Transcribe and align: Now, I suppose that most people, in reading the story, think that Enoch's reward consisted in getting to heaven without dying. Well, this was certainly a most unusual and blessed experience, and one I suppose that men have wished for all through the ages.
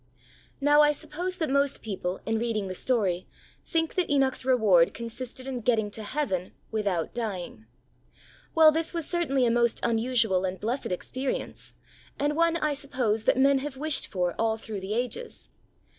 Now, 0.59 0.81
I 0.81 0.93
suppose 0.93 1.35
that 1.37 1.47
most 1.51 1.83
people, 1.83 2.21
in 2.25 2.39
reading 2.39 2.67
the 2.67 2.73
story, 2.73 3.27
think 3.67 3.93
that 3.93 4.09
Enoch's 4.09 4.43
reward 4.43 4.95
consisted 4.95 5.45
in 5.47 5.61
getting 5.61 5.91
to 5.91 6.01
heaven 6.01 6.53
without 6.71 7.13
dying. 7.13 7.67
Well, 8.55 8.71
this 8.71 8.95
was 8.95 9.07
certainly 9.07 9.45
a 9.45 9.51
most 9.51 9.79
unusual 9.83 10.43
and 10.43 10.59
blessed 10.59 10.91
experience, 10.91 11.75
and 12.17 12.35
one 12.35 12.57
I 12.57 12.73
suppose 12.73 13.25
that 13.25 13.37
men 13.37 13.59
have 13.59 13.77
wished 13.77 14.07
for 14.07 14.33
all 14.39 14.57
through 14.57 14.79
the 14.79 14.95
ages. 14.95 15.51